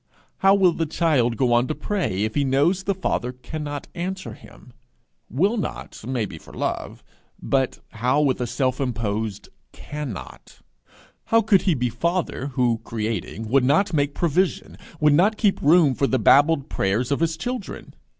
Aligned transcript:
how 0.39 0.55
will 0.55 0.73
the 0.73 0.87
child 0.87 1.37
go 1.37 1.53
on 1.53 1.67
to 1.67 1.75
pray 1.75 2.23
if 2.23 2.33
he 2.33 2.43
knows 2.43 2.81
the 2.85 2.95
Father 2.95 3.31
cannot 3.31 3.87
answer 3.93 4.33
him? 4.33 4.73
Will 5.29 5.57
not 5.57 6.03
may 6.07 6.25
be 6.25 6.39
for 6.39 6.51
love, 6.55 7.03
but 7.39 7.77
how 7.89 8.19
with 8.19 8.41
a 8.41 8.47
self 8.47 8.81
imposed 8.81 9.49
cannot? 9.73 10.57
How 11.25 11.43
could 11.43 11.61
he 11.69 11.75
be 11.75 11.89
Father, 11.89 12.47
who 12.47 12.81
creating, 12.83 13.47
would 13.49 13.63
not 13.63 13.93
make 13.93 14.15
provision, 14.15 14.75
would 14.99 15.13
not 15.13 15.37
keep 15.37 15.61
room 15.61 15.93
for 15.93 16.07
the 16.07 16.17
babbled 16.17 16.67
prayers 16.67 17.11
of 17.11 17.19
his 17.19 17.37
children? 17.37 17.93